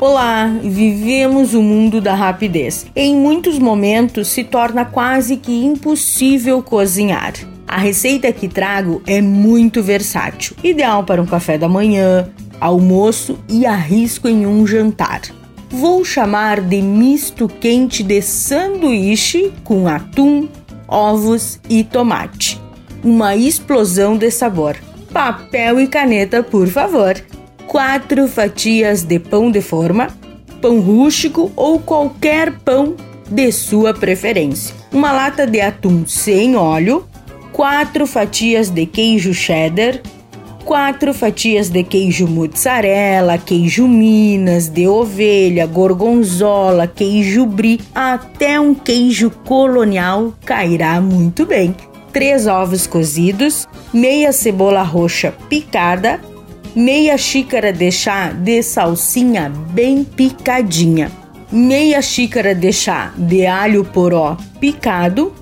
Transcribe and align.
Olá, 0.00 0.46
vivemos 0.62 1.54
o 1.54 1.60
mundo 1.60 2.00
da 2.00 2.14
rapidez. 2.14 2.86
Em 2.94 3.16
muitos 3.16 3.58
momentos 3.58 4.28
se 4.28 4.44
torna 4.44 4.84
quase 4.84 5.36
que 5.36 5.64
impossível 5.64 6.62
cozinhar. 6.62 7.32
A 7.66 7.78
receita 7.78 8.32
que 8.32 8.46
trago 8.46 9.02
é 9.08 9.20
muito 9.20 9.82
versátil, 9.82 10.56
ideal 10.62 11.02
para 11.02 11.20
um 11.20 11.26
café 11.26 11.58
da 11.58 11.68
manhã, 11.68 12.30
almoço 12.60 13.40
e 13.48 13.66
arrisco 13.66 14.28
em 14.28 14.46
um 14.46 14.64
jantar. 14.64 15.22
Vou 15.68 16.04
chamar 16.04 16.60
de 16.60 16.80
misto 16.80 17.48
quente 17.48 18.04
de 18.04 18.22
sanduíche 18.22 19.52
com 19.64 19.88
atum, 19.88 20.48
ovos 20.86 21.58
e 21.68 21.82
tomate. 21.82 22.60
Uma 23.02 23.34
explosão 23.34 24.16
de 24.16 24.30
sabor. 24.30 24.76
Papel 25.12 25.80
e 25.80 25.88
caneta, 25.88 26.40
por 26.40 26.68
favor 26.68 27.16
quatro 27.68 28.26
fatias 28.26 29.02
de 29.02 29.18
pão 29.18 29.50
de 29.50 29.60
forma, 29.60 30.08
pão 30.60 30.80
rústico 30.80 31.52
ou 31.54 31.78
qualquer 31.78 32.50
pão 32.60 32.96
de 33.30 33.52
sua 33.52 33.92
preferência, 33.92 34.74
uma 34.90 35.12
lata 35.12 35.46
de 35.46 35.60
atum 35.60 36.06
sem 36.06 36.56
óleo, 36.56 37.06
quatro 37.52 38.06
fatias 38.06 38.70
de 38.70 38.86
queijo 38.86 39.34
cheddar, 39.34 40.00
quatro 40.64 41.12
fatias 41.12 41.68
de 41.68 41.84
queijo 41.84 42.26
mozzarella, 42.26 43.36
queijo 43.36 43.86
minas, 43.86 44.68
de 44.68 44.88
ovelha, 44.88 45.66
gorgonzola, 45.66 46.86
queijo 46.86 47.44
brie, 47.44 47.80
até 47.94 48.58
um 48.58 48.74
queijo 48.74 49.30
colonial 49.44 50.32
cairá 50.44 51.00
muito 51.02 51.44
bem. 51.44 51.76
Três 52.14 52.46
ovos 52.46 52.86
cozidos, 52.86 53.68
meia 53.92 54.32
cebola 54.32 54.82
roxa 54.82 55.34
picada, 55.50 56.18
meia 56.74 57.16
xícara 57.16 57.72
de 57.72 57.90
chá 57.90 58.30
de 58.32 58.62
salsinha 58.62 59.50
bem 59.70 60.04
picadinha, 60.04 61.10
meia 61.50 62.00
xícara 62.02 62.54
de 62.54 62.72
chá 62.72 63.12
de 63.16 63.46
alho 63.46 63.84
poró 63.84 64.36
picado, 64.60 65.32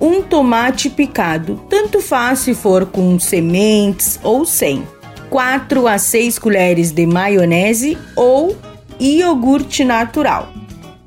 um 0.00 0.22
tomate 0.22 0.90
picado, 0.90 1.62
tanto 1.68 2.00
faz 2.00 2.40
se 2.40 2.54
for 2.54 2.86
com 2.86 3.18
sementes 3.18 4.18
ou 4.22 4.44
sem, 4.44 4.82
4 5.30 5.86
a 5.86 5.98
6 5.98 6.38
colheres 6.38 6.90
de 6.90 7.06
maionese 7.06 7.96
ou 8.16 8.56
iogurte 8.98 9.84
natural, 9.84 10.52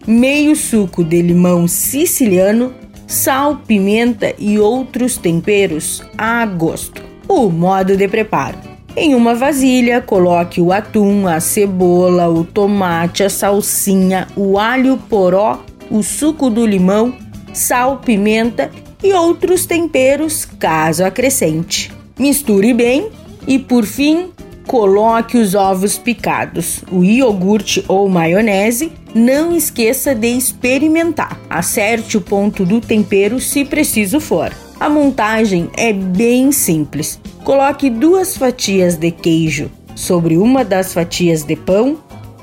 meio 0.07 0.55
suco 0.55 1.03
de 1.03 1.21
limão 1.21 1.67
siciliano, 1.67 2.73
sal, 3.05 3.57
pimenta 3.67 4.33
e 4.39 4.57
outros 4.57 5.17
temperos 5.17 6.01
a 6.17 6.45
gosto. 6.45 7.03
O 7.27 7.49
modo 7.49 7.97
de 7.97 8.07
preparo 8.07 8.74
em 8.95 9.13
uma 9.13 9.35
vasilha, 9.35 10.01
coloque 10.01 10.61
o 10.61 10.71
atum, 10.71 11.27
a 11.27 11.39
cebola, 11.39 12.29
o 12.29 12.43
tomate, 12.43 13.23
a 13.23 13.29
salsinha, 13.29 14.27
o 14.35 14.57
alho 14.57 14.97
poró, 15.09 15.63
o 15.91 16.01
suco 16.01 16.49
do 16.49 16.65
limão, 16.65 17.13
sal, 17.53 17.97
pimenta 17.97 18.71
e 19.03 19.13
outros 19.13 19.65
temperos, 19.65 20.45
caso 20.45 21.03
acrescente. 21.03 21.91
Misture 22.17 22.73
bem 22.73 23.09
e, 23.45 23.59
por 23.59 23.85
fim, 23.85 24.29
coloque 24.65 25.37
os 25.37 25.53
ovos 25.53 25.97
picados, 25.97 26.83
o 26.91 27.03
iogurte 27.03 27.83
ou 27.87 28.07
maionese. 28.07 28.91
Não 29.13 29.55
esqueça 29.55 30.13
de 30.13 30.27
experimentar. 30.27 31.39
Acerte 31.49 32.17
o 32.17 32.21
ponto 32.21 32.65
do 32.65 32.81
tempero 32.81 33.39
se 33.39 33.63
preciso 33.63 34.19
for. 34.19 34.51
A 34.85 34.89
montagem 34.89 35.67
é 35.75 35.91
bem 35.91 36.51
simples. 36.51 37.19
Coloque 37.43 37.89
duas 37.89 38.37
fatias 38.37 38.95
de 38.95 39.09
queijo 39.09 39.71
sobre 39.95 40.37
uma 40.37 40.63
das 40.63 40.93
fatias 40.93 41.41
de 41.41 41.55
pão, 41.55 41.97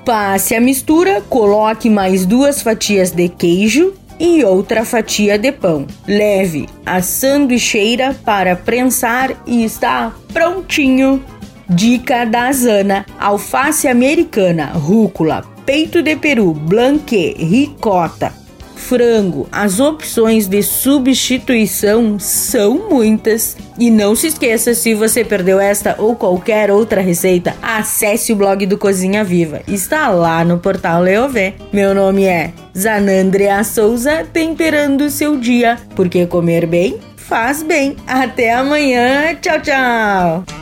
passe 0.05 0.53
a 0.53 0.61
mistura, 0.61 1.21
coloque 1.29 1.89
mais 1.89 2.27
duas 2.27 2.61
fatias 2.61 3.13
de 3.13 3.29
queijo 3.29 3.95
e 4.19 4.43
outra 4.43 4.85
fatia 4.85 5.39
de 5.39 5.53
pão. 5.53 5.87
Leve 6.05 6.69
a 6.85 7.01
sanduicheira 7.01 8.13
para 8.25 8.57
prensar 8.57 9.41
e 9.47 9.63
está 9.63 10.13
prontinho. 10.33 11.23
Dica 11.71 12.25
da 12.25 12.51
Zana: 12.51 13.07
alface 13.21 13.87
americana, 13.87 14.73
rúcula, 14.75 15.45
peito 15.65 16.03
de 16.03 16.17
peru, 16.17 16.53
blanquê, 16.53 17.37
ricota, 17.39 18.33
frango, 18.83 19.49
as 19.51 19.81
opções 19.81 20.47
de 20.47 20.63
substituição 20.63 22.19
são 22.19 22.89
muitas. 22.91 23.57
E 23.79 23.91
não 23.91 24.15
se 24.15 24.27
esqueça, 24.27 24.75
se 24.75 24.95
você 24.95 25.25
perdeu 25.25 25.59
esta 25.59 25.97
ou 25.99 26.15
qualquer 26.15 26.71
outra 26.71 27.01
receita, 27.01 27.55
acesse 27.63 28.33
o 28.33 28.37
blog 28.37 28.67
do 28.67 28.77
Cozinha 28.77 29.25
Viva. 29.25 29.63
Está 29.67 30.09
lá 30.09 30.45
no 30.45 30.59
portal 30.59 31.01
Leovê. 31.03 31.55
Meu 31.73 31.95
nome 31.95 32.25
é 32.25 32.53
Zanandrea 32.77 33.65
Souza, 33.65 34.27
temperando 34.33 35.09
seu 35.09 35.37
dia, 35.39 35.79
porque 35.95 36.27
comer 36.27 36.67
bem 36.67 36.99
faz 37.33 37.63
bem. 37.63 37.97
Até 38.07 38.53
amanhã. 38.53 39.35
Tchau, 39.41 39.61
tchau. 39.61 40.62